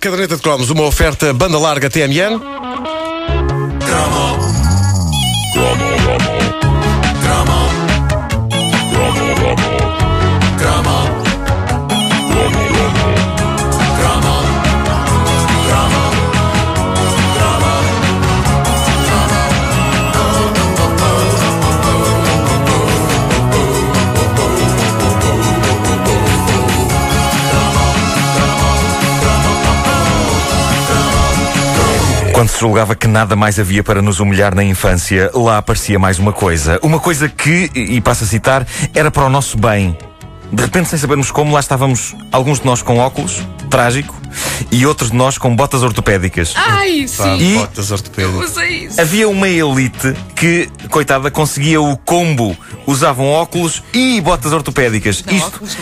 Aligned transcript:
Caderneta 0.00 0.36
de 0.36 0.42
cromos, 0.42 0.70
uma 0.70 0.84
oferta 0.84 1.32
banda 1.32 1.58
larga 1.58 1.90
TMN. 1.90 2.38
Quando 3.80 4.57
se 32.58 32.62
julgava 32.62 32.96
que 32.96 33.06
nada 33.06 33.36
mais 33.36 33.56
havia 33.56 33.84
para 33.84 34.02
nos 34.02 34.18
humilhar 34.18 34.52
na 34.52 34.64
infância, 34.64 35.30
lá 35.32 35.58
aparecia 35.58 35.96
mais 35.96 36.18
uma 36.18 36.32
coisa. 36.32 36.80
Uma 36.82 36.98
coisa 36.98 37.28
que, 37.28 37.70
e 37.72 38.00
passo 38.00 38.24
a 38.24 38.26
citar, 38.26 38.66
era 38.92 39.12
para 39.12 39.24
o 39.26 39.30
nosso 39.30 39.56
bem. 39.56 39.96
De 40.52 40.64
repente, 40.64 40.88
sem 40.88 40.98
sabermos 40.98 41.30
como, 41.30 41.54
lá 41.54 41.60
estávamos 41.60 42.16
alguns 42.32 42.58
de 42.58 42.66
nós 42.66 42.82
com 42.82 42.98
óculos, 42.98 43.46
trágico, 43.70 44.17
e 44.70 44.84
outros 44.86 45.10
de 45.10 45.16
nós 45.16 45.38
com 45.38 45.54
botas 45.54 45.82
ortopédicas. 45.82 46.52
Ai, 46.56 47.06
sim. 47.08 47.38
E- 47.38 47.54
botas 47.54 47.90
ortopédicas. 47.90 48.56
Isso. 48.56 49.00
Havia 49.00 49.28
uma 49.28 49.48
elite 49.48 50.14
que, 50.34 50.68
coitada, 50.90 51.30
conseguia 51.30 51.80
o 51.80 51.96
combo. 51.96 52.56
Usavam 52.86 53.26
óculos 53.28 53.82
e 53.92 54.20
botas 54.20 54.52
ortopédicas. 54.52 55.22
Não, 55.26 55.34
Isto 55.34 55.46
óculos 55.48 55.76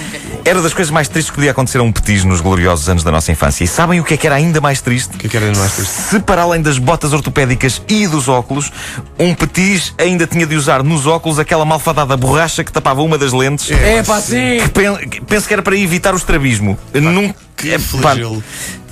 era 0.44 0.60
das 0.62 0.74
coisas 0.74 0.90
mais 0.92 1.08
tristes 1.08 1.30
que 1.30 1.36
podia 1.36 1.50
acontecer 1.52 1.78
a 1.78 1.82
um 1.82 1.92
petis 1.92 2.24
nos 2.24 2.40
gloriosos 2.40 2.88
anos 2.88 3.02
da 3.04 3.10
nossa 3.12 3.30
infância. 3.32 3.62
E 3.64 3.68
sabem 3.68 4.00
o 4.00 4.04
que 4.04 4.14
é 4.14 4.16
que 4.16 4.26
era 4.26 4.36
ainda 4.36 4.60
mais 4.60 4.80
triste? 4.80 5.14
O 5.14 5.18
que 5.18 5.26
é 5.26 5.30
que 5.30 5.36
era 5.36 5.46
mais 5.56 5.72
triste? 5.72 5.92
Se 5.92 6.18
para 6.20 6.42
além 6.42 6.60
das 6.62 6.78
botas 6.78 7.12
ortopédicas 7.12 7.80
e 7.88 8.06
dos 8.08 8.28
óculos, 8.28 8.72
um 9.18 9.34
petis 9.34 9.94
ainda 9.98 10.26
tinha 10.26 10.46
de 10.46 10.56
usar 10.56 10.82
nos 10.82 11.06
óculos 11.06 11.38
aquela 11.38 11.64
malfadada 11.64 12.16
borracha 12.16 12.64
que 12.64 12.72
tapava 12.72 13.02
uma 13.02 13.16
das 13.18 13.32
lentes. 13.32 13.70
É 13.70 14.02
pá, 14.02 14.20
sim. 14.20 14.58
Que 14.62 14.68
pen- 14.70 15.08
que 15.08 15.20
penso 15.20 15.46
que 15.46 15.52
era 15.52 15.62
para 15.62 15.76
evitar 15.76 16.12
o 16.14 16.16
estrabismo. 16.16 16.76
Nunca, 16.94 17.34
Que 17.56 17.72
é, 17.72 17.78
flagelo. 17.78 18.42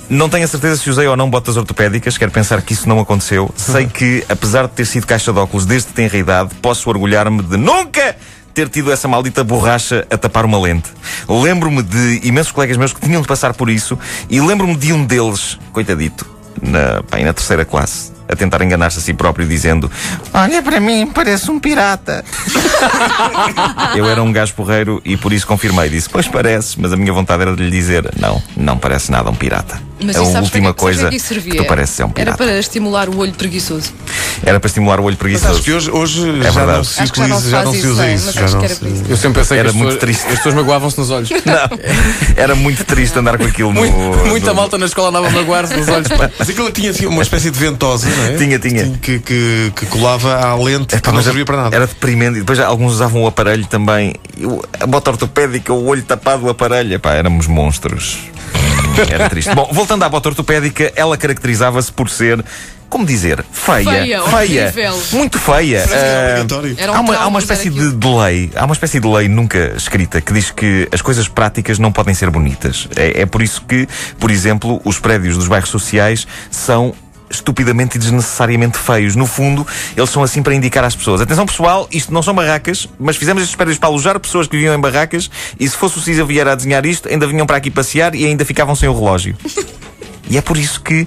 não 0.09 0.29
tenho 0.29 0.45
a 0.45 0.49
certeza 0.49 0.77
se 0.77 0.89
usei 0.89 1.07
ou 1.07 1.17
não 1.17 1.29
botas 1.29 1.57
ortopédicas, 1.57 2.17
quero 2.17 2.31
pensar 2.31 2.63
que 2.63 2.73
isso 2.73 2.89
não 2.89 2.99
aconteceu. 2.99 3.53
Sei 3.57 3.87
que, 3.87 4.25
apesar 4.29 4.67
de 4.67 4.73
ter 4.73 4.87
sido 4.87 5.07
caixa 5.07 5.33
de 5.33 5.39
óculos 5.39 5.67
desde 5.67 5.93
tenra 5.93 6.17
idade, 6.17 6.55
posso 6.63 6.89
orgulhar-me 6.89 7.43
de 7.43 7.57
nunca 7.57 8.17
ter 8.55 8.69
tido 8.69 8.93
essa 8.93 9.09
maldita 9.09 9.43
borracha 9.43 10.07
a 10.09 10.17
tapar 10.17 10.45
uma 10.45 10.59
lente. 10.59 10.89
Lembro-me 11.29 11.83
de 11.83 12.21
imensos 12.23 12.53
colegas 12.53 12.77
meus 12.77 12.93
que 12.93 13.01
tinham 13.01 13.21
de 13.21 13.27
passar 13.27 13.53
por 13.53 13.69
isso 13.69 13.99
e 14.31 14.41
lembro-me 14.41 14.77
de 14.77 14.93
um 14.93 15.05
deles, 15.05 15.59
coitadito, 15.73 16.25
na, 16.63 17.03
aí 17.11 17.25
na 17.25 17.33
terceira 17.33 17.65
classe, 17.65 18.13
a 18.29 18.35
tentar 18.37 18.63
enganar-se 18.63 18.99
a 18.99 19.03
si 19.03 19.13
próprio 19.15 19.47
dizendo 19.47 19.91
Olha 20.33 20.63
para 20.63 20.81
mim, 20.81 21.07
parece 21.07 21.51
um 21.51 21.59
pirata. 21.61 22.25
Eu 23.95 24.09
era 24.09 24.23
um 24.23 24.33
gajo 24.33 24.55
porreiro 24.55 25.01
e 25.05 25.17
por 25.17 25.33
isso 25.33 25.47
confirmei. 25.47 25.89
Disse, 25.89 26.09
pois 26.09 26.27
parece, 26.27 26.81
mas 26.81 26.93
a 26.93 26.97
minha 26.97 27.13
vontade 27.13 27.43
era 27.43 27.55
de 27.57 27.63
lhe 27.63 27.71
dizer, 27.71 28.11
não, 28.19 28.43
não 28.57 28.77
parece 28.79 29.11
nada 29.11 29.31
um 29.31 29.35
pirata. 29.35 29.81
Mas 30.05 30.17
a 30.17 30.23
última 30.23 30.75
que- 30.75 30.81
coisa 30.81 31.09
que 31.09 31.19
servia? 31.19 31.53
que 31.53 31.59
tu 31.59 31.65
pareces 31.65 31.99
é 32.01 32.05
um 32.05 32.09
Era 32.09 32.15
pirata. 32.15 32.37
para 32.45 32.59
estimular 32.59 33.09
o 33.09 33.17
olho 33.19 33.33
preguiçoso. 33.33 33.93
Era 34.45 34.59
para 34.61 34.67
estimular 34.67 35.01
o 35.01 35.05
olho 35.05 35.17
Mas 35.23 35.35
acho 35.45 35.63
preguiçoso. 35.63 35.63
que 35.63 35.73
hoje, 35.73 35.91
hoje 35.91 36.43
já, 36.43 36.51
verdade. 36.51 36.77
não 36.79 36.85
se 36.85 36.97
já 36.97 37.05
utiliza, 37.05 37.41
se 37.41 37.51
já 37.51 37.63
não 37.65 37.73
se 37.73 37.87
usa 37.87 38.07
é, 38.07 38.15
isso. 38.15 38.33
já 38.33 38.41
não 38.49 38.59
era 38.65 38.75
se- 38.75 38.85
isso. 38.89 39.05
Eu 39.09 39.17
sempre 39.17 39.41
pensei 39.41 39.59
Era 39.59 39.71
que 39.71 39.77
muito 39.77 39.95
pessoas, 39.99 40.01
triste. 40.01 40.27
as 40.27 40.37
pessoas 40.39 40.55
magoavam-se 40.55 40.99
nos 40.99 41.11
olhos. 41.11 41.31
Não, 41.31 41.79
era 42.37 42.55
muito 42.55 42.85
triste 42.85 43.19
andar 43.19 43.39
com 43.39 43.45
aquilo 43.45 43.73
no. 43.73 43.81
Muito- 43.81 44.27
muita 44.29 44.49
no- 44.51 44.55
malta 44.57 44.77
na 44.77 44.87
escola 44.87 45.09
andava 45.11 45.29
a 45.29 45.31
magoar-se 45.31 45.75
nos 45.77 45.89
olhos. 45.89 46.09
Mas 46.39 46.51
aquilo 46.51 46.71
tinha 46.73 46.91
assim, 46.91 47.07
uma 47.07 47.23
espécie 47.23 47.51
de 47.51 47.59
ventosa, 47.59 48.09
não 48.09 48.24
é? 48.24 48.24
Tinha, 48.37 48.59
tinha. 48.59 48.91
Que, 49.01 49.19
que, 49.19 49.73
que 49.77 49.87
colava 49.87 50.37
à 50.41 50.55
lente, 50.57 50.97
que 50.97 51.03
Pá, 51.03 51.11
não 51.11 51.17
mas 51.17 51.25
servia 51.25 51.45
para 51.45 51.57
nada. 51.57 51.77
Era 51.77 51.87
deprimente. 51.87 52.37
E 52.37 52.41
depois 52.41 52.59
alguns 52.61 52.93
usavam 52.95 53.23
o 53.23 53.27
aparelho 53.27 53.67
também. 53.67 54.15
E 54.37 54.47
o- 54.47 54.63
a 54.81 54.87
bota 54.87 55.11
ortopédica, 55.11 55.73
o 55.73 55.87
olho 55.87 56.03
tapado, 56.03 56.47
o 56.47 56.49
aparelho. 56.51 56.99
Pá, 57.01 57.13
éramos 57.13 57.47
monstros. 57.47 58.19
Era 59.11 59.29
triste. 59.29 59.53
Bom, 59.55 59.69
voltando 59.73 60.03
à 60.05 60.09
bota 60.09 60.29
ortopédica, 60.31 60.93
ela 60.97 61.17
caracterizava-se 61.17 61.93
por 61.93 62.09
ser. 62.11 62.45
Como 62.89 63.05
dizer? 63.05 63.45
Feia. 63.51 63.91
Feia, 63.91 64.23
horrível. 64.23 65.03
Muito 65.13 65.37
feia. 65.37 65.83
Que 65.85 66.85
um 66.89 66.95
há, 66.95 67.01
uma, 67.01 67.17
há 67.17 67.27
uma 67.27 67.41
espécie 67.41 67.69
de 67.69 68.07
lei, 68.07 68.53
há 68.55 68.65
uma 68.65 68.73
espécie 68.75 69.01
de 69.01 69.09
lei 69.09 69.27
nunca 69.27 69.73
escrita 69.77 70.21
que 70.21 70.33
diz 70.33 70.53
que 70.53 70.89
as 70.93 71.03
coisas 71.03 71.27
práticas 71.27 71.81
não 71.81 71.91
podem 71.91 72.15
ser 72.15 72.31
bonitas. 72.31 72.87
É, 72.95 73.23
é 73.23 73.27
por 73.27 73.43
isso 73.43 73.63
que, 73.63 73.89
por 74.21 74.31
exemplo, 74.31 74.81
os 74.85 75.01
prédios 75.01 75.37
dos 75.37 75.49
bairros 75.49 75.71
sociais 75.71 76.25
são 76.53 76.95
estupidamente 77.35 77.97
e 77.97 77.99
desnecessariamente 77.99 78.79
feios. 78.79 79.17
No 79.17 79.27
fundo, 79.27 79.67
eles 79.97 80.11
são 80.11 80.23
assim 80.23 80.43
para 80.43 80.55
indicar 80.55 80.85
às 80.85 80.95
pessoas. 80.95 81.21
Atenção 81.21 81.47
pessoal, 81.47 81.89
isto 81.91 82.13
não 82.13 82.23
são 82.23 82.35
barracas, 82.35 82.89
mas 82.99 83.17
fizemos 83.17 83.43
estes 83.43 83.57
prédios 83.57 83.79
para 83.79 83.89
alojar 83.89 84.19
pessoas 84.19 84.47
que 84.47 84.57
viviam 84.57 84.75
em 84.75 84.81
barracas 84.81 85.31
e 85.59 85.69
se 85.69 85.77
fosse 85.77 85.99
o 85.99 86.01
Cisa 86.01 86.25
Vieira 86.25 86.53
a 86.53 86.55
desenhar 86.55 86.85
isto, 86.87 87.09
ainda 87.09 87.27
vinham 87.27 87.47
para 87.47 87.57
aqui 87.57 87.71
passear 87.71 88.15
e 88.15 88.25
ainda 88.25 88.45
ficavam 88.45 88.75
sem 88.75 88.89
o 88.89 88.95
relógio. 88.95 89.37
E 90.31 90.39
é 90.39 90.41
por 90.41 90.57
isso 90.57 90.81
que 90.81 91.07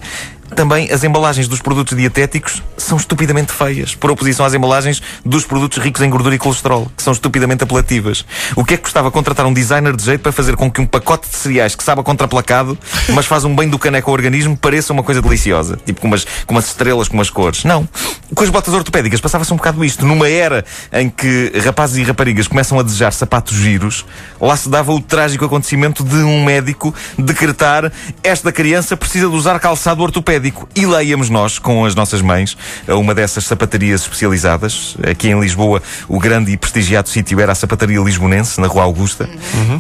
também 0.56 0.92
as 0.92 1.04
embalagens 1.04 1.48
dos 1.48 1.62
produtos 1.62 1.98
dietéticos 1.98 2.62
são 2.78 2.98
estupidamente 2.98 3.52
feias, 3.52 3.96
por 3.96 4.12
oposição 4.12 4.46
às 4.46 4.54
embalagens 4.54 5.02
dos 5.26 5.46
produtos 5.46 5.78
ricos 5.78 6.02
em 6.02 6.10
gordura 6.10 6.36
e 6.36 6.38
colesterol, 6.38 6.90
que 6.96 7.04
são 7.04 7.14
estupidamente 7.14 7.64
apelativas. 7.64 8.26
O 8.56 8.64
que 8.64 8.76
é 8.76 8.78
que 8.78 8.84
custava 8.84 9.12
contratar 9.12 9.46
um 9.46 9.54
designer 9.54 9.96
de 9.96 10.04
jeito 10.04 10.22
para 10.22 10.32
fazer 10.32 10.56
com 10.56 10.72
que 10.72 10.80
um 10.82 10.86
pacote 10.86 11.30
de 11.30 11.36
cereais 11.36 11.76
que 11.76 11.84
sabe 11.84 12.02
contraplacado, 12.04 12.78
mas 13.14 13.26
faz 13.26 13.44
um 13.44 13.56
bem 13.56 13.68
do 13.68 13.78
caneco 13.78 14.10
ao 14.10 14.14
organismo, 14.14 14.56
pareça 14.56 14.94
uma 14.94 15.04
coisa 15.04 15.22
deliciosa? 15.22 15.78
Tipo 15.86 16.02
com 16.02 16.08
umas, 16.08 16.26
com 16.46 16.54
umas 16.54 16.68
estrelas, 16.68 17.08
com 17.08 17.16
umas 17.16 17.30
cores. 17.30 17.64
Não. 17.64 17.88
Com 18.34 18.44
as 18.44 18.50
botas 18.50 18.74
ortopédicas 18.74 19.20
passava-se 19.20 19.54
um 19.54 19.58
bocado 19.58 19.84
isto. 19.84 20.06
Numa 20.06 20.30
era 20.30 20.64
em 20.94 21.10
que 21.10 21.52
rapazes 21.64 21.98
e 21.98 22.04
raparigas 22.04 22.48
começam 22.48 22.80
a 22.80 22.84
desejar 22.84 23.12
sapatos 23.12 23.56
giros, 23.56 24.06
lá 24.40 24.56
se 24.56 24.70
dava 24.70 24.92
o 24.94 25.02
trágico 25.02 25.46
acontecimento 25.46 26.04
de 26.04 26.18
um 26.18 26.44
médico 26.44 26.94
decretar 27.18 27.92
esta 28.24 28.52
criança 28.52 28.96
precisa 28.96 29.28
de 29.28 29.36
usar 29.36 29.60
calçado 29.60 30.02
ortopédico. 30.02 30.37
E 30.76 30.86
lá 30.86 31.04
íamos 31.04 31.30
nós, 31.30 31.60
com 31.60 31.86
as 31.86 31.96
nossas 31.96 32.22
mães, 32.22 32.58
a 32.88 32.96
uma 32.96 33.14
dessas 33.14 33.46
sapatarias 33.46 34.02
especializadas. 34.02 34.96
Aqui 35.10 35.30
em 35.30 35.40
Lisboa, 35.40 35.82
o 36.08 36.20
grande 36.20 36.52
e 36.52 36.58
prestigiado 36.58 37.10
sítio 37.10 37.40
era 37.40 37.52
a 37.52 37.56
sapataria 37.56 38.00
lisbonense, 38.00 38.60
na 38.60 38.68
Rua 38.68 38.84
Augusta. 38.84 39.30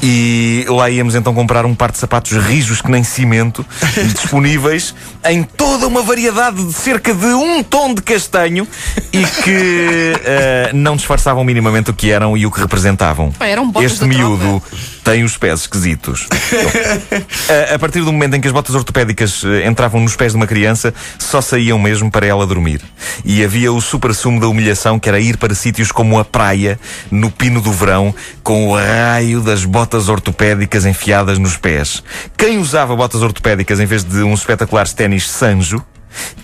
E 0.02 0.66
lá 0.70 0.90
íamos 0.90 1.16
então 1.16 1.34
comprar 1.34 1.66
um 1.66 1.76
par 1.76 1.92
de 1.92 1.98
sapatos 1.98 2.32
rijos 2.32 2.82
que 2.82 2.90
nem 2.90 3.04
cimento, 3.04 3.66
disponíveis 4.14 4.94
em 5.26 5.44
toda 5.44 5.88
uma 5.88 6.02
variedade 6.02 6.64
de 6.64 6.74
cerca 6.74 7.14
de 7.14 7.26
um 7.26 7.64
tom 7.64 7.94
de 7.94 8.02
castanho 8.02 8.68
e 9.12 9.24
que 9.44 10.14
eh, 10.24 10.72
não 10.74 10.96
disfarçavam 10.96 11.44
minimamente 11.44 11.92
o 11.92 11.94
que 11.94 12.12
eram 12.12 12.38
e 12.38 12.46
o 12.46 12.52
que 12.52 12.60
representavam. 12.60 13.34
Eram 13.40 13.72
este 13.82 14.06
miúdo 14.06 14.62
tem 15.08 15.24
os 15.24 15.38
pés 15.38 15.62
esquisitos. 15.62 16.28
a, 17.72 17.76
a 17.76 17.80
partir 17.80 18.02
do 18.02 18.12
momento 18.12 18.36
em 18.36 18.42
que 18.42 18.48
as 18.48 18.54
botas 18.54 18.76
ortopédicas 18.76 19.42
eh, 19.46 19.66
entravam 19.66 20.02
nos 20.02 20.18
pés 20.18 20.34
de 20.34 20.36
uma 20.36 20.46
criança, 20.46 20.94
só 21.18 21.40
saíam 21.40 21.80
mesmo 21.80 22.12
para 22.12 22.26
ela 22.26 22.46
dormir. 22.46 22.82
E 23.24 23.42
havia 23.42 23.72
o 23.72 23.80
super-sumo 23.80 24.38
da 24.38 24.50
humilhação, 24.50 25.00
que 25.00 25.08
era 25.08 25.18
ir 25.18 25.38
para 25.38 25.56
sítios 25.56 25.94
como 25.94 26.20
a 26.20 26.26
praia, 26.26 26.78
no 27.10 27.32
pino 27.32 27.62
do 27.62 27.72
verão, 27.72 28.14
com 28.44 28.68
o 28.68 28.76
raio 28.76 29.40
das 29.40 29.64
botas 29.64 30.10
ortopédicas 30.10 30.86
enfiadas 30.86 31.40
nos 31.40 31.56
pés. 31.56 32.04
Quem 32.36 32.58
usava 32.58 32.94
botas 32.94 33.22
ortopédicas 33.22 33.80
em 33.80 33.86
vez 33.86 34.04
de 34.04 34.24
uns 34.24 34.42
espetaculares 34.42 34.92
ténis 34.92 35.30
Sanjo, 35.30 35.82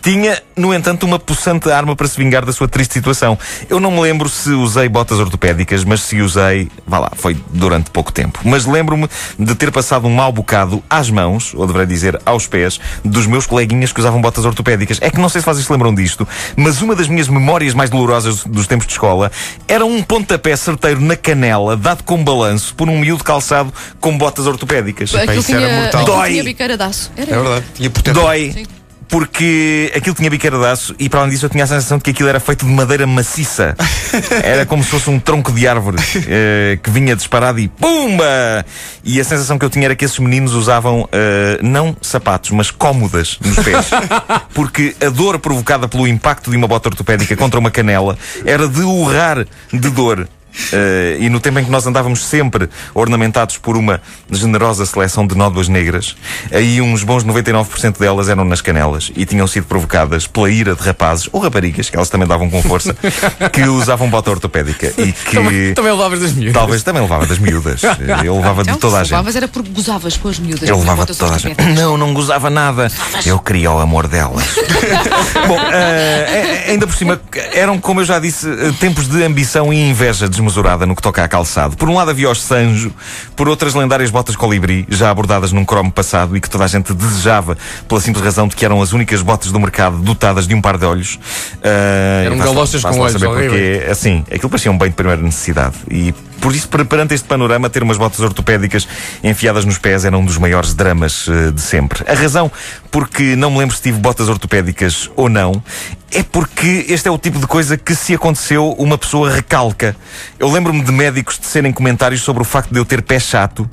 tinha, 0.01 0.41
no 0.55 0.73
entanto, 0.73 1.05
uma 1.05 1.17
possante 1.19 1.69
arma 1.71 1.95
para 1.95 2.07
se 2.07 2.17
vingar 2.17 2.45
da 2.45 2.51
sua 2.51 2.67
triste 2.67 2.93
situação. 2.93 3.37
Eu 3.69 3.79
não 3.79 3.91
me 3.91 4.01
lembro 4.01 4.27
se 4.29 4.49
usei 4.49 4.89
botas 4.89 5.19
ortopédicas, 5.19 5.83
mas 5.83 6.01
se 6.01 6.21
usei, 6.21 6.69
vá 6.85 6.99
lá, 6.99 7.11
foi 7.15 7.37
durante 7.51 7.89
pouco 7.89 8.11
tempo. 8.11 8.39
Mas 8.43 8.65
lembro-me 8.65 9.07
de 9.37 9.55
ter 9.55 9.71
passado 9.71 10.07
um 10.07 10.13
mau 10.13 10.31
bocado 10.31 10.83
às 10.89 11.09
mãos, 11.09 11.53
ou 11.53 11.65
deveria 11.65 11.87
dizer 11.87 12.19
aos 12.25 12.47
pés, 12.47 12.79
dos 13.03 13.25
meus 13.25 13.45
coleguinhas 13.45 13.91
que 13.91 13.99
usavam 13.99 14.21
botas 14.21 14.45
ortopédicas. 14.45 14.97
É 15.01 15.09
que 15.09 15.19
não 15.19 15.29
sei 15.29 15.41
se 15.41 15.45
vocês 15.45 15.65
se 15.65 15.71
lembram 15.71 15.93
disto, 15.93 16.27
mas 16.55 16.81
uma 16.81 16.95
das 16.95 17.07
minhas 17.07 17.27
memórias 17.27 17.73
mais 17.73 17.89
dolorosas 17.89 18.43
dos 18.43 18.67
tempos 18.67 18.87
de 18.87 18.93
escola 18.93 19.31
era 19.67 19.85
um 19.85 20.01
pontapé 20.01 20.55
certeiro 20.55 20.99
na 21.01 21.15
canela, 21.15 21.75
dado 21.75 22.03
com 22.03 22.23
balanço, 22.23 22.75
por 22.75 22.89
um 22.89 22.99
miúdo 22.99 23.23
calçado 23.23 23.73
com 23.99 24.17
botas 24.17 24.47
ortopédicas. 24.47 25.13
Aquilo 25.15 25.39
isso 25.39 25.51
era 25.51 25.61
tinha, 25.67 25.81
mortal. 25.81 26.01
aquilo 26.01 26.17
Dói. 26.17 26.29
tinha 26.29 26.43
biqueira 26.43 26.77
de 26.77 26.83
aço. 26.83 27.11
Era. 27.15 27.31
É 27.31 27.39
verdade. 27.39 27.65
Tinha 27.75 27.89
protetor. 27.89 28.23
Dói. 28.23 28.51
Sim. 28.53 28.65
Porque 29.13 29.93
aquilo 29.95 30.15
tinha 30.15 30.27
biqueira 30.27 30.57
de 30.57 30.65
aço 30.65 30.95
e 30.97 31.07
para 31.07 31.19
além 31.19 31.29
disso 31.29 31.45
eu 31.45 31.49
tinha 31.51 31.63
a 31.63 31.67
sensação 31.67 31.99
de 31.99 32.03
que 32.03 32.09
aquilo 32.09 32.27
era 32.27 32.39
feito 32.39 32.65
de 32.65 32.71
madeira 32.71 33.05
maciça. 33.05 33.75
Era 34.43 34.65
como 34.65 34.83
se 34.83 34.89
fosse 34.89 35.07
um 35.07 35.19
tronco 35.19 35.51
de 35.51 35.67
árvore 35.67 35.97
eh, 36.27 36.79
que 36.81 36.89
vinha 36.89 37.15
disparado 37.15 37.59
e 37.59 37.67
pumba! 37.67 38.65
E 39.03 39.21
a 39.21 39.23
sensação 39.23 39.59
que 39.59 39.65
eu 39.65 39.69
tinha 39.69 39.85
era 39.85 39.95
que 39.95 40.03
esses 40.03 40.17
meninos 40.17 40.55
usavam 40.55 41.07
eh, 41.11 41.59
não 41.61 41.95
sapatos, 42.01 42.49
mas 42.49 42.71
cómodas 42.71 43.37
nos 43.39 43.55
pés. 43.63 43.91
Porque 44.51 44.95
a 44.99 45.09
dor 45.09 45.37
provocada 45.37 45.87
pelo 45.87 46.07
impacto 46.07 46.49
de 46.49 46.57
uma 46.57 46.67
bota 46.67 46.89
ortopédica 46.89 47.35
contra 47.35 47.59
uma 47.59 47.69
canela 47.69 48.17
era 48.43 48.67
de 48.67 48.81
urrar 48.81 49.45
de 49.71 49.89
dor. 49.91 50.27
Eh, 50.71 51.17
e 51.19 51.29
no 51.29 51.39
tempo 51.39 51.59
em 51.59 51.65
que 51.65 51.71
nós 51.71 51.85
andávamos 51.85 52.25
sempre 52.25 52.69
ornamentados 52.93 53.57
por 53.57 53.75
uma 53.77 54.01
generosa 54.31 54.85
seleção 54.85 55.25
de 55.25 55.35
nódoas 55.35 55.67
negras, 55.67 56.15
aí 56.51 56.81
uns 56.81 57.03
bons 57.03 57.23
99% 57.23 57.97
delas 57.99 58.29
eram 58.29 58.45
nas 58.45 58.61
canelas 58.61 59.11
e 59.15 59.25
tinham 59.25 59.47
sido 59.47 59.65
provocadas 59.65 60.27
pela 60.27 60.49
ira 60.49 60.75
de 60.75 60.81
rapazes 60.81 61.27
ou 61.31 61.41
raparigas, 61.41 61.89
que 61.89 61.95
elas 61.95 62.09
também 62.09 62.27
davam 62.27 62.49
com 62.49 62.61
força, 62.61 62.95
que 63.51 63.63
usavam 63.63 64.09
bota 64.09 64.31
ortopédica 64.31 64.93
e 64.97 65.11
que. 65.25 65.35
Também, 65.35 65.73
também 65.73 65.91
levavas 65.91 66.19
das 66.19 66.33
miúdas. 66.33 66.53
Talvez 66.53 66.83
também 66.83 67.01
levava 67.01 67.25
das 67.25 67.39
miúdas. 67.39 67.81
Eu 68.23 68.35
levava 68.35 68.63
de 68.63 68.69
Não, 68.71 68.77
toda 68.77 68.97
a 68.97 69.03
gente. 69.03 69.11
levavas 69.11 69.35
era 69.35 69.47
porque 69.47 69.69
gozavas 69.69 70.17
com 70.17 70.27
as 70.29 70.39
miúdas. 70.39 70.67
Eu 70.67 70.77
levava 70.77 70.97
botas 70.97 71.17
toda 71.17 71.35
a 71.35 71.37
gente. 71.37 71.61
Não, 71.61 71.97
não 71.97 72.13
gozava 72.13 72.49
nada. 72.49 72.91
Eu 73.25 73.39
queria 73.39 73.71
o 73.71 73.79
amor 73.79 74.07
delas. 74.07 74.43
Bom, 75.47 75.59
eh, 75.71 76.65
ainda 76.69 76.87
por 76.87 76.95
cima, 76.95 77.19
eram, 77.53 77.79
como 77.79 78.01
eu 78.01 78.05
já 78.05 78.19
disse, 78.19 78.47
tempos 78.79 79.07
de 79.07 79.23
ambição 79.23 79.73
e 79.73 79.89
inveja 79.89 80.27
desmesurada 80.43 80.85
no 80.85 80.95
que 80.95 81.01
toca 81.01 81.23
a 81.23 81.27
calçado. 81.27 81.77
Por 81.77 81.89
um 81.89 81.95
lado 81.95 82.11
havia 82.11 82.29
os 82.29 82.41
Sanjo, 82.41 82.91
por 83.35 83.47
outras 83.47 83.73
lendárias 83.73 84.09
botas 84.09 84.35
colibri, 84.35 84.85
já 84.89 85.09
abordadas 85.09 85.51
num 85.51 85.63
cromo 85.63 85.91
passado 85.91 86.35
e 86.35 86.41
que 86.41 86.49
toda 86.49 86.65
a 86.65 86.67
gente 86.67 86.93
desejava 86.93 87.57
pela 87.87 88.01
simples 88.01 88.23
razão 88.23 88.47
de 88.47 88.55
que 88.55 88.65
eram 88.65 88.81
as 88.81 88.91
únicas 88.93 89.21
botas 89.21 89.51
do 89.51 89.59
mercado 89.59 89.97
dotadas 89.97 90.47
de 90.47 90.53
um 90.53 90.61
par 90.61 90.77
de 90.77 90.85
olhos. 90.85 91.19
Eh, 91.61 92.23
Eram 92.25 92.37
galochas 92.37 92.81
com 92.83 92.99
olhos, 92.99 93.13
saber 93.13 93.27
horríveis. 93.27 93.77
porquê. 93.79 93.91
Assim, 93.91 94.23
aquilo 94.31 94.49
parecia 94.49 94.71
um 94.71 94.77
bem 94.77 94.89
de 94.89 94.95
primeira 94.95 95.21
necessidade. 95.21 95.75
E 95.89 96.13
por 96.43 96.53
isso, 96.53 96.67
per- 96.67 96.85
perante 96.85 97.13
este 97.15 97.25
panorama, 97.27 97.69
ter 97.69 97.81
umas 97.81 97.97
botas 97.97 98.19
ortopédicas 98.19 98.85
enfiadas 99.23 99.63
nos 99.63 99.77
pés 99.77 100.03
era 100.03 100.17
um 100.17 100.25
dos 100.25 100.37
maiores 100.37 100.73
dramas 100.73 101.25
eh, 101.29 101.51
de 101.51 101.61
sempre. 101.61 102.03
A 102.05 102.13
razão 102.13 102.51
porque 102.91 103.35
não 103.35 103.49
me 103.49 103.59
lembro 103.59 103.75
se 103.75 103.81
tive 103.81 103.97
botas 103.97 104.27
ortopédicas 104.27 105.09
ou 105.15 105.29
não 105.29 105.63
é 106.11 106.21
porque 106.21 106.85
este 106.89 107.07
é 107.07 107.11
o 107.11 107.17
tipo 107.17 107.39
de 107.39 107.47
coisa 107.47 107.75
que, 107.75 107.95
se 107.95 108.13
aconteceu, 108.13 108.69
uma 108.77 108.99
pessoa 108.99 109.31
recalca. 109.31 109.95
Eu 110.37 110.51
lembro-me 110.51 110.83
de 110.83 110.91
médicos 110.91 111.39
tecerem 111.39 111.71
comentários 111.71 112.21
sobre 112.21 112.43
o 112.43 112.45
facto 112.45 112.71
de 112.71 112.79
eu 112.79 112.85
ter 112.85 113.01
pé 113.01 113.19
chato. 113.19 113.67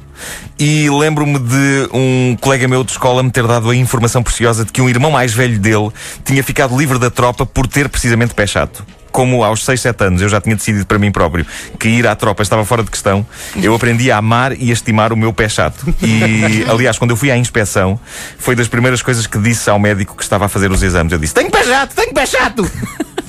E 0.58 0.88
lembro-me 0.88 1.38
de 1.38 1.88
um 1.92 2.36
colega 2.40 2.66
meu 2.66 2.82
de 2.84 2.92
escola 2.92 3.22
me 3.22 3.30
ter 3.30 3.46
dado 3.46 3.68
a 3.68 3.76
informação 3.76 4.22
preciosa 4.22 4.64
de 4.64 4.72
que 4.72 4.80
um 4.80 4.88
irmão 4.88 5.10
mais 5.10 5.34
velho 5.34 5.58
dele 5.58 5.90
tinha 6.24 6.42
ficado 6.42 6.78
livre 6.78 6.98
da 6.98 7.10
tropa 7.10 7.44
por 7.44 7.66
ter 7.66 7.88
precisamente 7.90 8.32
pé 8.32 8.46
chato. 8.46 8.86
Como 9.12 9.42
aos 9.42 9.64
6, 9.64 9.80
7 9.80 10.04
anos 10.04 10.22
eu 10.22 10.28
já 10.28 10.40
tinha 10.40 10.54
decidido 10.54 10.86
para 10.86 10.98
mim 10.98 11.10
próprio 11.10 11.44
que 11.78 11.88
ir 11.88 12.06
à 12.06 12.14
tropa 12.14 12.42
estava 12.42 12.64
fora 12.64 12.82
de 12.82 12.90
questão, 12.90 13.26
eu 13.62 13.74
aprendi 13.74 14.10
a 14.10 14.18
amar 14.18 14.52
e 14.52 14.70
a 14.70 14.72
estimar 14.72 15.12
o 15.12 15.16
meu 15.16 15.32
pé 15.32 15.48
chato. 15.48 15.92
E, 16.02 16.64
aliás, 16.70 16.98
quando 16.98 17.10
eu 17.10 17.16
fui 17.16 17.30
à 17.30 17.36
inspeção, 17.36 17.98
foi 18.38 18.54
das 18.54 18.68
primeiras 18.68 19.02
coisas 19.02 19.26
que 19.26 19.38
disse 19.38 19.68
ao 19.68 19.78
médico 19.78 20.16
que 20.16 20.22
estava 20.22 20.46
a 20.46 20.48
fazer 20.48 20.70
os 20.70 20.82
exames. 20.82 21.12
Eu 21.12 21.18
disse: 21.18 21.34
Tenho 21.34 21.50
pé 21.50 21.64
chato, 21.64 21.94
tenho 21.94 22.12
pé 22.12 22.26
chato! 22.26 22.70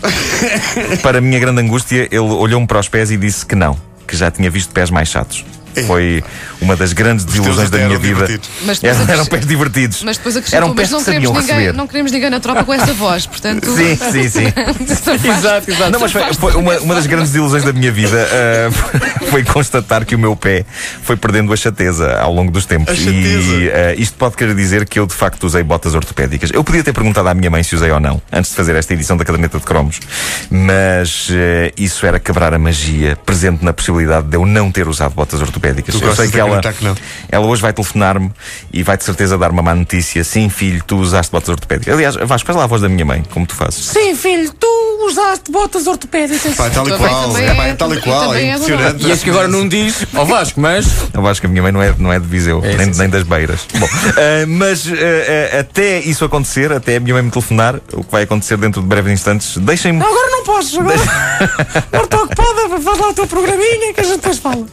para 1.01 1.19
a 1.19 1.22
minha 1.22 1.39
grande 1.39 1.62
angústia, 1.62 2.07
ele 2.12 2.19
olhou-me 2.19 2.68
para 2.68 2.80
os 2.80 2.88
pés 2.88 3.12
e 3.12 3.18
disse 3.18 3.45
que 3.45 3.56
não, 3.56 3.78
que 4.07 4.16
já 4.16 4.31
tinha 4.31 4.50
visto 4.50 4.74
pés 4.74 4.89
mais 4.89 5.10
chatos. 5.10 5.45
Foi 5.85 6.23
uma 6.62 6.75
das 6.75 6.94
grandes 6.94 7.25
desilusões 7.25 7.69
da 7.69 7.79
minha 7.79 7.97
vida. 7.97 8.39
Mas 8.63 8.83
Eram, 8.83 9.06
eram 9.09 9.25
pés 9.25 9.45
divertidos. 9.45 10.03
Mas 10.03 10.18
depois 10.18 10.38
acrescentou, 10.38 10.65
eram 10.65 10.75
pés 10.75 10.91
mas 10.91 10.91
não 10.91 11.00
que 11.00 11.06
queremos, 11.06 11.27
sabiam 11.27 11.41
ninguém, 11.41 11.56
receber. 11.57 11.77
não 11.77 11.88
queremos 11.88 12.12
ninguém 12.12 12.29
na 12.29 12.39
tropa 12.39 12.63
com 12.63 12.73
essa 12.73 12.94
voz, 12.94 13.25
portanto. 13.25 13.71
Sim, 13.75 13.95
sim, 13.95 14.29
sim. 14.29 14.45
Exato, 15.31 15.71
exato. 15.71 15.91
Não, 15.91 16.00
mas 16.00 16.12
foi, 16.12 16.33
foi 16.33 16.56
uma, 16.56 16.77
uma 16.79 16.95
das 16.95 17.07
grandes 17.07 17.33
ilusões 17.33 17.63
da 17.63 17.73
minha 17.73 17.91
vida 17.91 18.27
ah, 18.31 19.25
foi 19.29 19.44
constatar 19.44 20.06
que 20.06 20.15
o 20.15 20.19
meu 20.19 20.35
pé 20.35 20.65
foi 21.03 21.15
perdendo 21.15 21.51
a 21.53 21.56
chateza 21.56 22.18
ao 22.18 22.33
longo 22.33 22.51
dos 22.51 22.65
tempos. 22.65 23.00
E 23.00 23.71
ah, 23.71 23.94
isto 23.95 24.15
pode 24.18 24.35
querer 24.35 24.56
dizer 24.56 24.85
que 24.85 25.00
eu 25.00 25.07
de 25.07 25.13
facto 25.13 25.44
usei 25.45 25.63
botas 25.63 25.95
ortopédicas. 25.95 26.51
Eu 26.53 26.63
podia 26.63 26.83
ter 26.83 26.94
perguntado 26.94 27.27
à 27.29 27.33
minha 27.33 27.50
mãe 27.50 27.63
se 27.63 27.75
usei 27.75 27.91
ou 27.91 28.00
não, 28.00 28.21
antes 28.31 28.51
de 28.51 28.57
fazer 28.57 28.75
esta 28.75 28.94
edição 28.94 29.18
da 29.18 29.25
caderneta 29.25 29.57
de 29.57 29.65
cromos. 29.65 30.00
Mas 30.50 31.29
ah, 31.31 31.71
isso 31.77 32.06
era 32.06 32.19
quebrar 32.19 32.53
a 32.53 32.59
magia 32.59 33.18
presente 33.25 33.63
na 33.63 33.73
possibilidade 33.73 34.27
de 34.27 34.35
eu 34.35 34.45
não 34.45 34.71
ter 34.71 34.88
usado 34.88 35.13
botas 35.13 35.41
ortopédicas. 35.41 35.60
Tu 35.61 35.97
eu 35.97 35.99
sei 35.99 36.07
gostas 36.07 36.31
que 36.31 36.39
ela, 36.39 36.61
que 36.61 36.83
não. 36.83 36.95
ela 37.29 37.45
hoje 37.45 37.61
vai 37.61 37.71
telefonar-me 37.71 38.31
e 38.73 38.83
vai 38.83 38.97
de 38.97 39.03
certeza 39.03 39.37
dar 39.37 39.51
uma 39.51 39.61
má 39.61 39.75
notícia. 39.75 40.23
Sim, 40.23 40.49
filho, 40.49 40.83
tu 40.85 40.97
usaste 40.97 41.31
botas 41.31 41.49
ortopédicas. 41.49 41.93
Aliás, 41.93 42.15
Vasco, 42.15 42.47
faz 42.47 42.57
lá 42.57 42.63
a 42.63 42.67
voz 42.67 42.81
da 42.81 42.89
minha 42.89 43.05
mãe, 43.05 43.23
como 43.29 43.45
tu 43.45 43.55
fazes. 43.55 43.85
Sim, 43.85 44.15
filho, 44.15 44.51
tu 44.53 44.67
usaste 45.07 45.51
botas 45.51 45.87
ortopédicas. 45.87 46.55
Pá, 46.55 46.69
tal 46.69 46.87
e 46.87 46.97
qual, 46.97 47.37
é, 47.37 47.53
pá, 47.55 47.65
é- 47.67 47.73
tal 47.73 47.93
e 47.93 48.01
qual, 48.01 48.33
é 48.33 48.41
é 48.41 48.55
impressionante. 48.55 49.05
E 49.05 49.11
és 49.11 49.23
que 49.23 49.29
agora 49.29 49.47
não 49.47 49.67
diz 49.67 50.05
ao 50.13 50.25
Vasco, 50.25 50.59
mas. 50.59 50.85
Eu 51.13 51.25
acho 51.27 51.39
que 51.39 51.47
a 51.47 51.49
minha 51.49 51.61
mãe 51.61 51.71
não 51.71 51.81
é, 51.81 51.93
não 51.97 52.11
é 52.11 52.19
de 52.19 52.27
Viseu, 52.27 52.61
É, 52.63 52.75
nem, 52.75 52.93
sim, 52.93 52.99
nem 52.99 53.09
das 53.09 53.23
beiras. 53.23 53.61
Bom, 53.77 53.87
ah, 53.91 54.45
mas 54.47 54.87
ah, 54.87 55.59
até 55.59 55.99
isso 55.99 56.25
acontecer, 56.25 56.71
até 56.71 56.97
a 56.97 56.99
minha 56.99 57.13
mãe 57.13 57.23
me 57.23 57.31
telefonar, 57.31 57.75
o 57.93 58.03
que 58.03 58.11
vai 58.11 58.23
acontecer 58.23 58.57
dentro 58.57 58.81
de 58.81 58.87
breves 58.87 59.11
instantes, 59.11 59.57
deixem-me. 59.57 59.99
Não, 59.99 60.07
agora 60.07 60.29
não 60.31 60.43
posso, 60.43 60.79
agora. 60.79 60.97
Agora 61.91 62.03
estou 62.03 62.23
ocupada, 62.23 62.81
faz 62.83 62.99
lá 62.99 63.09
o 63.09 63.13
teu 63.13 63.27
programinha 63.27 63.93
que 63.93 63.99
a 64.01 64.03
gente 64.03 64.15
depois 64.17 64.37
fala. 64.39 64.65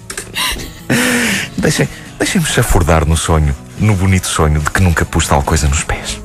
Deixem, 1.59 1.89
deixem-me 2.19 2.47
chafurdar 2.47 3.07
no 3.07 3.17
sonho, 3.17 3.55
no 3.79 3.95
bonito 3.95 4.27
sonho 4.27 4.61
de 4.61 4.71
que 4.71 4.81
nunca 4.83 5.05
pus 5.05 5.27
tal 5.27 5.43
coisa 5.43 5.69
nos 5.69 5.83
pés. 5.85 6.21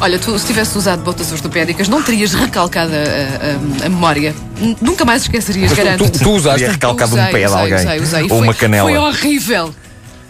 Olha, 0.00 0.18
tu 0.18 0.36
se 0.38 0.46
tivesse 0.46 0.78
usado 0.78 1.02
botas 1.02 1.30
ortopédicas, 1.32 1.88
não 1.88 2.02
terias 2.02 2.32
recalcado 2.32 2.92
a, 2.94 3.82
a- 3.82 3.86
a 3.86 3.88
memória. 3.88 4.34
Nunca 4.80 5.04
mais 5.04 5.22
esquecerias, 5.22 5.70
Tu, 5.72 5.76
garanto. 5.76 6.10
tu 6.10 6.30
usaste. 6.32 6.60
Teria 6.60 6.72
recalcado 6.72 7.12
Usei, 7.12 7.24
um 7.24 7.26
pé 7.32 7.38
de 7.40 7.46
usei, 7.46 7.58
alguém. 7.60 7.78
usei, 7.78 8.00
usei. 8.00 8.20
E 8.20 8.22
ou 8.24 8.28
foi- 8.28 8.46
uma 8.46 8.54
canela. 8.54 8.88
Foi 8.88 8.98
horrível. 8.98 9.74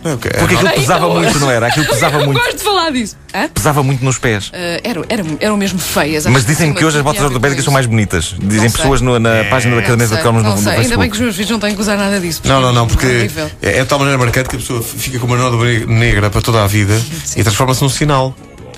Não, 0.05 0.15
ok, 0.15 0.31
Porque 0.39 0.55
aquilo 0.55 0.71
pesava 0.71 1.07
hoje. 1.07 1.25
muito, 1.25 1.41
não 1.41 1.51
era? 1.51 1.67
Aquilo 1.67 1.87
pesava 1.87 2.19
Eu 2.21 2.25
muito. 2.27 2.39
gosto 2.41 2.57
de 2.57 2.63
falar 2.63 2.91
disso. 2.93 3.17
Hã? 3.35 3.49
Pesava 3.49 3.83
muito 3.83 4.05
nos 4.05 4.17
pés. 4.19 4.51
Ah, 4.55 4.81
eram, 4.85 5.05
eram, 5.09 5.27
eram 5.41 5.57
mesmo 5.57 5.79
feias. 5.79 6.25
Mas 6.27 6.45
sim, 6.45 6.73
que 6.73 6.85
hoje 6.85 6.99
as 6.99 7.03
botas 7.03 7.21
ver 7.21 7.27
ortopédicas 7.27 7.65
são 7.65 7.73
mais 7.73 7.87
bonitas. 7.87 8.35
Dizem 8.39 8.71
pessoas 8.71 9.01
no- 9.01 9.19
na 9.19 9.45
página 9.51 9.75
da 9.77 9.83
caderneta 9.83 10.15
de 10.17 10.23
cromos 10.23 10.43
no, 10.43 10.51
não 10.51 10.57
no 10.57 10.63
sei. 10.63 10.73
Ainda 10.75 10.97
bem 10.97 11.11
que 11.11 11.17
os 11.17 11.21
meus 11.23 11.35
filhos 11.35 11.51
não 11.51 11.59
têm 11.59 11.75
que 11.75 11.81
usar 11.81 11.97
nada 11.97 12.21
disso. 12.21 12.43
Não, 12.45 12.61
não, 12.61 12.73
não, 12.73 12.87
porque 12.87 13.07
Horrível. 13.07 13.51
é, 13.61 13.79
é 13.79 13.83
de 13.83 13.87
tal 13.87 13.99
maneira 13.99 14.19
marcante 14.19 14.49
que 14.49 14.57
a 14.57 14.59
pessoa 14.59 14.83
fica 14.83 15.19
com 15.19 15.27
uma 15.27 15.37
nódoa 15.37 15.67
negra 15.87 16.31
para 16.31 16.41
toda 16.43 16.63
a 16.63 16.67
vida 16.67 16.97
Sim. 17.25 17.41
e 17.41 17.43
transforma-se 17.43 17.83
num 17.83 17.89
sinal. 17.89 18.35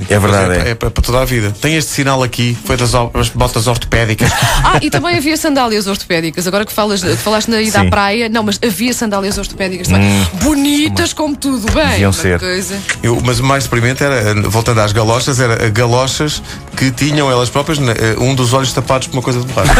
É 0.08 0.18
verdade, 0.18 0.54
É, 0.54 0.68
é. 0.68 0.70
é 0.70 0.74
para 0.74 0.90
toda 0.90 1.20
a 1.20 1.24
vida. 1.24 1.52
Tem 1.60 1.76
este 1.76 1.90
sinal 1.90 2.22
aqui, 2.22 2.56
foi 2.64 2.76
das 2.76 2.92
botas 3.34 3.66
ortopédicas. 3.66 4.30
Ah, 4.62 4.78
e 4.82 4.90
também 4.90 5.16
havia 5.16 5.36
sandálias 5.36 5.86
ortopédicas. 5.86 6.46
Agora 6.46 6.64
que, 6.66 6.72
falas, 6.72 7.02
que 7.02 7.16
falaste 7.16 7.48
na 7.48 7.60
ida 7.62 7.78
Sim. 7.78 7.84
Hum. 7.84 7.88
à 7.88 7.90
praia, 7.90 8.28
não, 8.28 8.42
mas 8.42 8.58
havia 8.62 8.92
sandálias 8.92 9.38
ortopédicas 9.38 9.88
também. 9.88 10.26
Bonitas 10.42 11.12
como 11.12 11.34
tudo, 11.34 11.70
bem. 11.72 11.88
Deviam 11.88 12.12
ser. 12.12 12.38
Coisa. 12.38 12.76
Eu- 13.02 13.20
mas 13.24 13.40
o 13.40 13.44
mais 13.44 13.64
deprimente 13.64 14.04
era, 14.04 14.34
voltando 14.48 14.80
às 14.80 14.92
galochas, 14.92 15.40
era 15.40 15.68
galochas 15.70 16.42
que 16.76 16.90
tinham 16.90 17.30
elas 17.30 17.48
próprias 17.48 17.78
né, 17.78 17.94
um 18.18 18.34
dos 18.34 18.52
olhos 18.52 18.72
tapados 18.72 19.08
por 19.08 19.16
uma 19.16 19.22
coisa 19.22 19.40
de 19.40 19.52
baixo. 19.52 19.72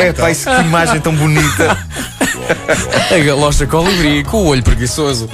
É, 0.00 0.12
pá, 0.12 0.30
isso 0.30 0.50
que 0.50 0.60
imagem 0.62 1.00
tão 1.00 1.14
bonita. 1.14 1.78
A 3.14 3.18
galocha 3.18 3.66
colibri 3.66 4.24
com 4.24 4.38
o 4.38 4.46
olho 4.46 4.62
preguiçoso. 4.62 5.28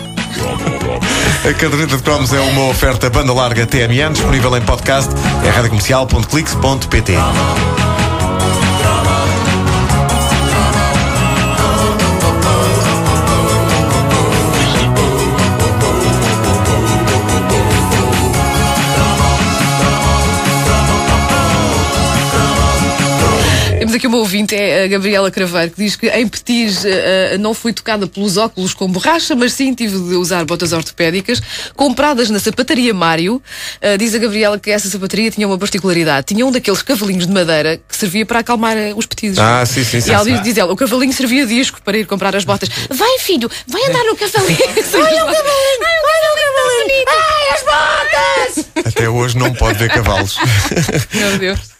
A 1.49 1.55
caderneta 1.55 1.97
de 1.97 2.03
cromos 2.03 2.33
é 2.33 2.41
uma 2.41 2.69
oferta 2.69 3.09
banda 3.11 3.33
larga 3.33 3.67
TMN, 3.67 4.13
disponível 4.13 4.57
em 4.57 4.63
podcast, 4.63 5.11
é 5.45 5.49
radiocomercial.clix.pt. 5.51 7.13
aqui 23.99 24.07
uma 24.07 24.19
ouvinte, 24.19 24.55
é 24.55 24.85
a 24.85 24.87
Gabriela 24.87 25.31
Craveiro, 25.31 25.73
que 25.73 25.83
diz 25.83 25.97
que 25.97 26.09
em 26.09 26.27
Petis 26.27 26.85
eh, 26.85 27.37
não 27.39 27.53
fui 27.53 27.73
tocada 27.73 28.07
pelos 28.07 28.37
óculos 28.37 28.73
com 28.73 28.89
borracha, 28.89 29.35
mas 29.35 29.53
sim 29.53 29.75
tive 29.75 29.99
de 29.99 30.15
usar 30.15 30.45
botas 30.45 30.73
ortopédicas 30.73 31.43
compradas 31.75 32.31
na 32.31 32.39
sapataria 32.39 32.95
Mário. 32.95 33.43
Eh, 33.81 33.97
diz 33.99 34.15
a 34.15 34.19
Gabriela 34.19 34.59
que 34.59 34.71
essa 34.71 34.89
sapataria 34.89 35.31
tinha 35.31 35.47
uma 35.47 35.59
particularidade. 35.59 36.27
Tinha 36.29 36.47
um 36.47 36.53
daqueles 36.53 36.81
cavalinhos 36.81 37.27
de 37.27 37.33
madeira 37.33 37.77
que 37.77 37.97
servia 37.97 38.25
para 38.25 38.39
acalmar 38.39 38.77
os 38.97 39.05
petis. 39.05 39.39
Ah, 39.39 39.67
sim, 39.67 39.85
sim, 39.85 40.01
sim, 40.01 40.11
E 40.11 40.15
ela 40.15 40.25
diz, 40.25 40.43
diz 40.43 40.57
ela, 40.57 40.73
o 40.73 40.77
cavalinho 40.77 41.13
servia 41.13 41.45
disco 41.45 41.83
para 41.83 41.99
ir 41.99 42.07
comprar 42.07 42.35
as 42.35 42.45
botas. 42.45 42.69
Vai, 42.89 43.19
filho, 43.19 43.51
vai 43.67 43.83
andar 43.83 44.05
no 44.05 44.17
cavalinho. 44.17 44.59
Olha 44.95 45.25
o 45.25 45.27
cavalinho! 45.27 45.89
Olha 46.05 46.31
o 46.31 46.37
cavalinho! 46.41 47.05
Ai, 47.09 47.49
as 47.55 48.65
botas! 48.65 48.87
Até 48.87 49.09
hoje 49.09 49.37
não 49.37 49.53
pode 49.53 49.79
ver 49.79 49.91
cavalos. 49.91 50.37
Meu 51.13 51.39
Deus. 51.39 51.78